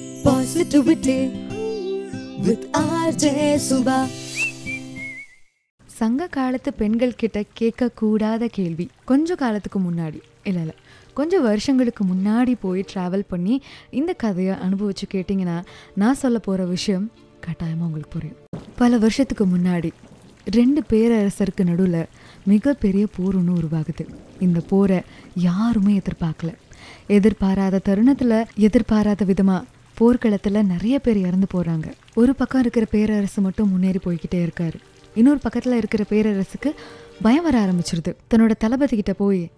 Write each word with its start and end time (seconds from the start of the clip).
Positivity 0.00 1.30
with 2.42 2.62
RJ 2.72 3.58
Subha. 3.70 4.06
சங்க 5.86 6.26
காலத்து 6.26 6.72
பெண்கள் 6.72 7.14
கிட்ட 7.14 7.44
கேட்கக்கூடாத 7.60 8.44
கேள்வி. 8.44 8.88
கொஞ்ச 9.04 9.34
காலத்துக்கு 9.34 9.78
முன்னாடி 9.78 10.20
இல்லை 10.44 10.62
இல்லை. 10.62 10.74
கொஞ்சம் 11.14 11.42
வருஷங்களுக்கு 11.42 12.04
முன்னாடி 12.04 12.54
போய் 12.60 12.84
ட்ராவல் 12.94 13.22
பண்ணி 13.28 13.62
இந்த 13.90 14.12
கதையை 14.12 14.54
அனுபவிச்சு 14.54 15.14
கேட்டிங்கன்னா 15.14 15.64
நான் 15.94 16.14
சொல்ல 16.14 16.38
போகிற 16.38 16.64
விஷயம் 16.64 17.10
கட்டாயமாக 17.40 17.84
உங்களுக்கு 17.84 18.18
புரியும். 18.18 18.36
பல 18.76 18.98
வருஷத்துக்கு 18.98 19.46
முன்னாடி 19.46 19.90
ரெண்டு 20.44 20.82
பேரரசருக்கு 20.90 21.64
நடுவில் 21.64 22.06
மிகப்பெரிய 22.42 23.06
போர் 23.16 23.36
ஒன்று 23.36 23.52
உருவாகுது. 23.52 24.06
இந்த 24.40 24.60
போரை 24.60 25.00
யாருமே 25.34 26.00
எதிர்பார்க்கல. 26.00 26.54
எதிர்பாராத 27.06 27.78
தருணத்தில் 27.78 28.46
எதிர்பாராத 28.56 29.24
விதமாக 29.24 29.64
போர்க்களத்தில் 29.94 30.64
நிறைய 30.64 30.98
பேர் 30.98 31.16
இறந்து 31.16 31.46
போகிறாங்க 31.54 31.92
ஒரு 32.14 32.34
பக்கம் 32.34 32.60
இருக்கிற 32.60 32.86
பேரரசு 32.90 33.42
மட்டும் 33.42 33.70
முன்னேறி 33.70 33.98
போய்கிட்டே 34.04 34.34
இருக்காரு. 34.34 34.74
இன்னொரு 35.14 35.38
பக்கத்தில் 35.38 35.76
இருக்கிற 35.76 36.04
பேரரசுக்கு 36.08 36.70
பயம் 37.22 37.42
வர 37.42 37.56
ஆரம்பிச்சிருது. 37.64 38.12
தன்னோட 38.34 38.50
தளபதி 38.58 38.94
கிட்ட 38.94 39.12
போய் 39.12 39.50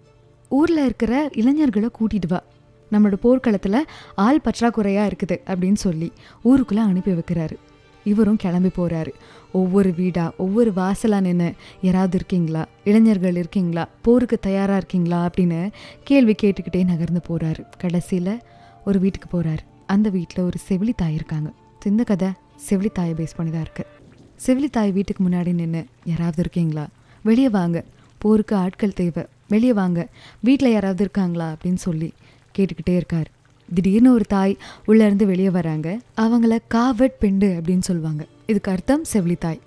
ஊரில் 0.49 0.77
இருக்கிற 0.77 1.29
இளைஞர்களை 1.33 1.89
கூட்டிட்டு 1.99 2.27
வா. 2.27 2.43
நம்மளோட 2.91 3.13
போர்க்களத்தில் 3.13 3.85
ஆள் 4.15 4.41
பற்றாக்குறையாக 4.43 5.11
இருக்குது 5.11 5.37
அப்படின்னு 5.45 5.79
சொல்லி 5.85 6.11
ஊருக்குள்ளே 6.43 6.83
அனுப்பி 6.83 7.11
வைக்கிறாரு. 7.11 7.55
இவரும் 8.03 8.35
கிளம்பி 8.35 8.69
போகிறாரு 8.77 9.11
ஒவ்வொரு 9.51 9.93
வீடாக 9.97 10.33
ஒவ்வொரு 10.37 10.71
வாசலாக 10.75 11.21
நின்று 11.21 11.53
யாராவது 11.81 12.15
இருக்கீங்களா? 12.15 12.67
இளைஞர்கள் 12.83 13.35
இருக்கீங்களா? 13.35 13.87
போருக்கு 14.01 14.37
தயாராக 14.39 14.77
இருக்கீங்களா? 14.77 15.29
அப்படின்னு 15.29 15.71
கேள்வி 16.03 16.35
கேட்டுக்கிட்டே 16.43 16.85
நகர்ந்து 16.85 17.21
போகிறாரு 17.29 17.63
கடைசியில் 17.77 18.39
ஒரு 18.85 18.99
வீட்டுக்கு 18.99 19.29
போகிறாரு 19.31 19.63
அந்த 19.87 20.09
வீட்டில் 20.09 20.45
ஒரு 20.45 20.57
செவிலி 20.67 20.93
தாய் 20.95 21.13
இருக்காங்க. 21.13 21.49
இந்த 21.85 22.03
கதை 22.03 22.29
செவிலி 22.69 22.89
தாயை 22.93 23.13
பேஸ் 23.13 23.35
பண்ணி 23.35 23.51
தான் 23.51 23.65
இருக்குது 23.67 23.91
செவிலி 24.45 24.69
தாய் 24.69 24.91
வீட்டுக்கு 24.91 25.21
முன்னாடி 25.23 25.53
நின்று 25.53 25.85
யாராவது 26.03 26.39
இருக்கீங்களா? 26.39 26.87
வெளியே 27.23 27.49
வாங்க. 27.49 27.83
போருக்கு 28.17 28.55
ஆட்கள் 28.55 28.93
தேவை. 28.93 29.23
வெளியே 29.47 29.73
வாங்க. 29.73 30.07
வீட்டில் 30.39 30.71
யாராவது 30.71 31.01
இருக்காங்களா? 31.03 31.47
அப்படின்னு 31.53 31.79
சொல்லி 31.85 32.13
கேட்டுக்கிட்டே 32.57 32.95
இருக்கார். 32.95 33.29
திடீர்னு 33.73 34.13
ஒரு 34.13 34.25
தாய் 34.25 34.57
உள்ளேருந்து 34.87 35.25
வெளியே 35.25 35.49
வராங்க. 35.49 35.99
அவங்கள 36.17 36.57
காவட் 36.73 37.17
பெண்டு 37.19 37.47
அப்படின்னு 37.47 37.85
சொல்லுவாங்க. 37.89 38.25
இதுக்கு 38.45 38.71
அர்த்தம் 38.71 39.03
செவிலித்தாய் 39.13 39.59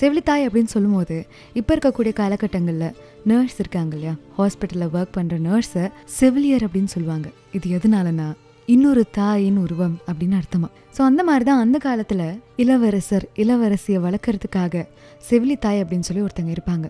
செவிலித்தாய் 0.00 0.46
அப்படின்னு 0.46 0.72
சொல்லும்போது 0.74 1.26
இப்போ 1.54 1.76
இருக்கக்கூடிய 1.76 2.12
காலகட்டங்களில் 2.12 2.96
நர்ஸ் 3.24 3.58
இருக்காங்க 3.58 3.96
இல்லையா? 3.96 4.16
ஹாஸ்பிட்டலில் 4.38 4.94
ஒர்க் 4.96 5.16
பண்ணுற 5.16 5.36
நர்ஸை 5.48 5.84
செவிலியர் 6.04 6.64
அப்படின்னு 6.64 6.92
சொல்லுவாங்க. 6.94 7.28
இது 7.52 7.78
எதனாலனா 7.78 8.28
இன்னொரு 8.68 9.02
தாயின் 9.16 9.58
உருவம் 9.64 9.96
அப்படின்னு 10.06 10.36
அர்த்தமா. 10.38 10.68
ஸோ 10.96 11.00
அந்த 11.08 11.24
மாதிரி 11.24 11.44
தான் 11.44 11.60
அந்த 11.64 11.78
காலத்தில் 11.78 12.24
இளவரசர் 12.62 13.26
இளவரசியை 13.42 13.98
வளர்க்குறதுக்காக 14.06 14.82
செவிலி 15.28 15.56
தாய் 15.64 15.82
அப்படின்னு 15.82 16.06
சொல்லி 16.08 16.22
ஒருத்தங்க 16.26 16.52
இருப்பாங்க. 16.56 16.86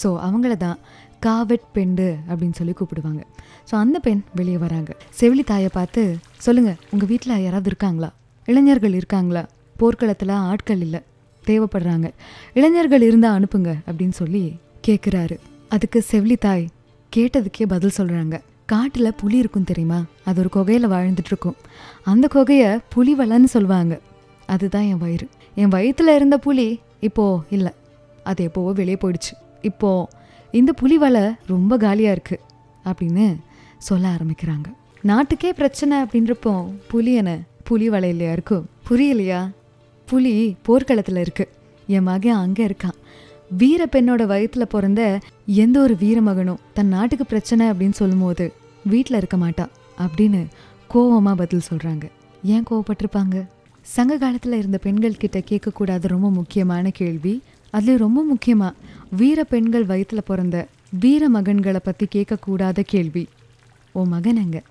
ஸோ 0.00 0.08
அவங்கள 0.26 0.56
தான் 0.56 0.78
காவெட் 1.26 1.66
பெண்டு 1.72 2.06
அப்படின்னு 2.28 2.58
சொல்லி 2.60 2.74
கூப்பிடுவாங்க. 2.78 3.22
ஸோ 3.70 3.74
அந்த 3.74 3.98
பெண் 3.98 4.22
வெளியே 4.40 4.58
வராங்க. 4.64 4.90
செவிலி 5.20 5.44
தாயை 5.44 5.70
பார்த்து 5.78 6.02
சொல்லுங்கள் 6.46 6.78
உங்கள் 6.92 7.10
வீட்டில் 7.12 7.42
யாராவது 7.46 7.70
இருக்காங்களா? 7.72 8.10
இளைஞர்கள் 8.48 8.98
இருக்காங்களா? 9.00 9.44
போர்க்களத்தில் 9.80 10.34
ஆட்கள் 10.50 10.80
இல்லை. 10.80 11.00
தேவைப்படுறாங்க. 11.42 12.08
இளைஞர்கள் 12.58 13.06
இருந்தால் 13.08 13.36
அனுப்புங்க 13.38 13.72
அப்படின்னு 13.88 14.16
சொல்லி 14.22 14.44
கேட்குறாரு 14.88 15.36
அதுக்கு 15.76 15.98
செவிலி 16.10 16.38
தாய் 16.46 16.64
கேட்டதுக்கே 17.12 17.66
பதில் 17.74 17.98
சொல்கிறாங்க 17.98 18.36
காட்டில் 18.70 19.16
புலி 19.20 19.36
இருக்கும் 19.42 19.68
தெரியுமா? 19.70 19.98
அது 20.28 20.38
ஒரு 20.42 20.50
குகையில் 20.54 20.86
வாழ்ந்துட்டு 20.92 21.30
இருக்கும் 21.32 21.58
அந்த 22.02 22.26
குகையை 22.34 22.70
புலி 22.94 23.12
வலைன்னு 23.20 23.48
சொல்லுவாங்க. 23.54 23.94
அதுதான் 24.46 24.82
என் 24.82 24.98
வயிறு. 24.98 25.26
என் 25.60 25.72
வயிற்றுல 25.74 26.14
இருந்த 26.18 26.38
புலி 26.38 26.66
இப்போது 27.00 27.42
இல்லை. 27.56 27.72
அது 28.24 28.40
எப்போவோ 28.48 28.72
வெளியே 28.80 28.98
போயிடுச்சு. 29.02 29.32
இப்போ 29.62 29.90
இந்த 30.50 30.72
புலி 30.72 30.98
வலை 30.98 31.24
ரொம்ப 31.46 31.76
காலியாக 31.76 32.16
இருக்குது 32.18 32.44
அப்படின்னு 32.84 33.26
சொல்ல 33.88 34.04
ஆரம்பிக்கிறாங்க. 34.14 34.68
நாட்டுக்கே 35.02 35.52
பிரச்சனை 35.52 35.94
அப்படின்றப்போ 36.02 36.52
புலி 36.92 37.14
என்ன 37.14 37.32
புலி 37.64 37.88
வலை 37.94 38.08
இல்லையா 38.08 38.32
இருக்கும் 38.32 38.68
புரியலையா? 38.88 39.40
புலி 40.08 40.34
போர்க்களத்தில் 40.62 41.24
இருக்குது 41.24 41.52
என் 41.96 42.08
மகன் 42.10 42.40
அங்கே 42.44 42.66
இருக்கான். 42.66 42.96
வீர 43.60 43.82
பெண்ணோட 43.92 44.22
வயிற்றுல 44.32 44.64
பிறந்த 44.72 45.02
எந்த 45.64 45.76
ஒரு 45.80 45.94
வீரமகனும் 46.00 46.62
தன் 46.76 46.94
நாட்டுக்கு 46.94 47.24
பிரச்சனை 47.26 47.66
அப்படின்னு 47.70 48.00
சொல்லும்போது 48.02 48.46
வீட்டில் 48.84 49.16
இருக்க 49.16 49.36
மாட்டா 49.36 49.66
அப்படின்னு 49.98 50.46
கோவமா 50.94 51.34
பதில் 51.34 51.60
சொல்றாங்க. 51.70 52.10
ஏன் 52.44 52.64
கோவப்பட்டிருப்பாங்க? 52.70 53.46
சங்க 53.82 54.18
காலத்தில் 54.18 54.52
இருந்த 54.52 54.78
பெண்கள் 54.78 55.16
கிட்ட 55.16 55.38
கேட்கக்கூடாத 55.38 56.08
ரொம்ப 56.08 56.30
முக்கியமான 56.30 56.90
கேள்வி. 56.90 57.42
அதுலேயும் 57.72 57.96
ரொம்ப 57.96 58.24
முக்கியமா 58.32 58.72
வீர 59.10 59.44
பெண்கள் 59.44 59.84
வயிற்றில் 59.84 60.24
பிறந்த 60.24 60.68
வீர 61.00 61.28
மகன்களை 61.28 61.76
பற்றி 61.76 62.06
கேட்கக்கூடாத 62.14 62.80
கேள்வி. 62.80 63.28
உன் 63.92 64.08
மகன் 64.08 64.36
எங்க? 64.36 64.62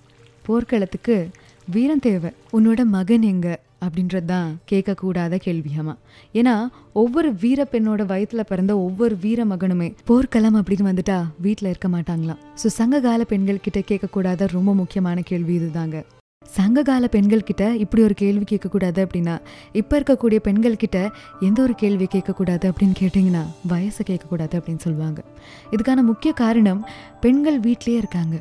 போர்க்களத்துக்கு 0.42 1.30
வீரந்தேவன் 1.74 2.00
தேவை. 2.00 2.30
உன்னோட 2.58 2.86
மகன் 2.86 3.22
எங்க? 3.22 3.60
அப்படின்றது 3.86 4.26
தான் 4.26 4.60
கேட்கக்கூடாத 4.72 5.38
கேள்வியாமா 5.46 5.94
ஏன்னா 6.34 6.68
ஒவ்வொரு 6.94 7.34
வீர 7.34 7.68
பெண்ணோட 7.72 8.02
வயத்துல 8.12 8.40
பிறந்த 8.40 8.78
ஒவ்வொரு 8.78 9.18
வீர 9.22 9.46
மகனுமே 9.46 9.94
போர்க்களம் 10.06 10.56
அப்படின்னு 10.56 10.88
வந்துட்டா 10.90 11.18
வீட்டில் 11.42 11.70
இருக்க 11.70 11.88
மாட்டாங்களாம். 11.88 12.40
ஸோ 12.64 12.68
சங்ககால 12.80 13.24
பெண்கள் 13.24 13.60
கிட்ட 13.60 13.80
கேட்கக்கூடாத 13.80 14.48
ரொம்ப 14.48 14.74
முக்கியமான 14.74 15.22
கேள்வி 15.22 15.60
இதுதாங்க. 15.60 16.04
சங்ககால 16.46 17.08
பெண்கள் 17.08 17.44
கிட்ட 17.44 17.76
இப்படி 17.76 18.04
ஒரு 18.04 18.14
கேள்வி 18.14 18.46
கேட்கக்கூடாது 18.52 19.00
அப்படின்னா 19.06 19.40
இப்போ 19.74 20.00
இருக்கக்கூடிய 20.00 20.36
பெண்கள் 20.36 20.76
கிட்ட 20.76 21.12
எந்த 21.40 21.62
ஒரு 21.62 21.76
கேள்வி 21.76 22.08
கேட்கக்கூடாது 22.16 22.66
அப்படின்னு 22.72 22.96
கேட்டிங்கன்னா 23.04 23.46
வயசை 23.70 24.04
கேட்கக்கூடாது 24.06 24.56
அப்படின்னு 24.60 24.78
சொல்லுவாங்க. 24.78 25.24
இதுக்கான 25.72 26.02
முக்கிய 26.02 26.34
காரணம் 26.34 26.86
பெண்கள் 27.22 27.60
வீட்லேயே 27.60 27.98
இருக்காங்க. 28.04 28.38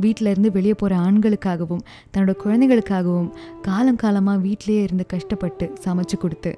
வீட்டிலேருந்து 0.00 0.50
வெளியே 0.56 0.74
போகிற 0.74 0.98
ஆண்களுக்காகவும் 1.06 1.82
தன்னோட 2.12 2.32
குழந்தைகளுக்காகவும் 2.44 3.30
காலம் 3.66 4.00
காலமாக 4.02 4.44
வீட்டிலேயே 4.46 4.82
இருந்து 4.86 5.06
கஷ்டப்பட்டு 5.14 5.66
சமைச்சு 5.84 6.18
கொடுத்து 6.24 6.52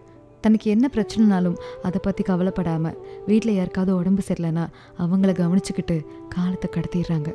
தனக்கு 0.45 0.67
என்ன 0.71 0.87
பிரச்சனைனாலும் 0.95 1.57
அதை 1.87 1.99
பற்றி 2.03 2.23
கவலைப்படாமல் 2.23 2.99
வீட்டில் 3.27 3.57
யாருக்காவது 3.57 3.93
உடம்பு 4.01 4.23
சரியில்லைன்னா 4.29 4.65
அவங்கள 5.05 5.31
கவனிச்சுக்கிட்டு 5.41 5.97
காலத்தை 6.35 6.69
கடத்திடுறாங்க. 6.75 7.31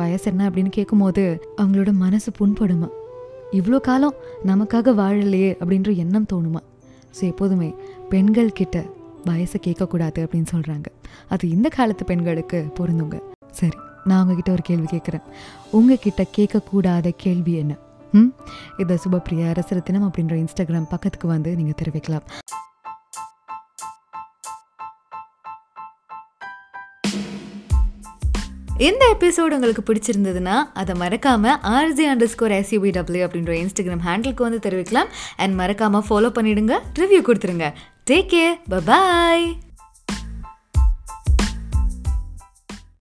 வயசு 0.00 0.26
என்ன 0.30 0.42
அப்படின்னு 0.48 0.70
கேட்கும்போது 0.76 1.24
அவங்களோட 1.60 1.90
மனசு 2.04 2.30
புண்படுமா? 2.38 2.88
இவ்வளோ 3.58 3.78
காலம் 3.80 4.16
நமக்காக 4.50 4.94
வாழலையே 5.00 5.50
அப்படின்ற 5.60 5.90
எண்ணம் 6.04 6.30
தோணுமா? 6.32 6.62
ஸோ 7.16 7.22
எப்போதுமே 7.32 7.68
பெண்கள் 8.12 8.56
கிட்ட 8.60 8.76
வயசை 9.26 9.58
கேட்கக்கூடாது 9.66 10.20
அப்படின்னு 10.24 10.52
சொல்கிறாங்க 10.54 10.88
அது 11.34 11.44
இந்த 11.50 11.68
காலத்து 11.68 12.04
பெண்களுக்கு 12.04 12.58
பொருந்துங்க. 12.78 13.18
சரி. 13.50 13.76
நான் 14.04 14.20
உங்ககிட்ட 14.20 14.52
ஒரு 14.52 14.62
கேள்வி 14.62 14.86
கேட்குறேன் 14.96 15.22
உங்ககிட்ட 15.70 16.26
கேட்கக்கூடாத 16.36 17.10
கேள்வி 17.16 17.52
என்ன? 17.52 17.74
ம்? 18.12 18.32
இதை 18.76 18.98
சுபப்பிரியா 19.08 19.46
அரசரத்தினம் 19.50 20.08
அப்படின்ற 20.10 20.44
இன்ஸ்டாகிராம் 20.44 20.88
பக்கத்துக்கு 20.88 21.26
வந்து 21.26 21.56
நீங்கள் 21.56 21.84
தெரிவிக்கலாம். 21.84 22.22
இந்த 28.78 29.16
எபிசோடு 29.20 29.50
உங்களுக்கு 29.50 29.94
பிடிச்சிருந்ததுன்னா 29.94 30.54
அதை 30.74 30.94
மறக்காமல் 30.94 31.58
ஆர்ஜி 31.62 32.02
அண்டர் 32.14 32.24
ஸ்கோர் 32.24 32.50
எஸ்யூபிடபிள்யூ 32.50 33.26
அப்படின்ற 33.26 33.52
இன்ஸ்டாகிராம் 33.64 34.06
ஹேண்டிலுக்கு 34.06 34.42
வந்து 34.42 34.70
தெரிவிக்கலாம். 34.70 35.08
அண்ட் 35.36 35.54
மறக்காமல் 35.54 36.02
ஃபாலோ 36.08 36.30
பண்ணிவிடுங்க 36.32 36.78
ரிவ்யூ 36.98 37.20
கொடுத்துருங்க. 37.20 37.72
Take 38.10 38.34
care 38.34 38.82
bye 38.84 39.58